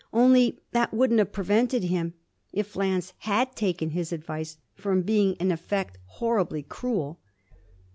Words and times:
Only 0.11 0.57
that 0.71 0.95
wouldn't 0.95 1.19
have 1.19 1.31
prevented 1.31 1.83
him, 1.83 2.15
if 2.51 2.75
Lance 2.75 3.13
had 3.19 3.55
taken 3.55 3.91
his 3.91 4.11
advice, 4.11 4.57
from 4.73 5.03
being 5.03 5.33
in 5.35 5.51
effect 5.51 5.99
horribly 6.05 6.63
cruel.' 6.63 7.19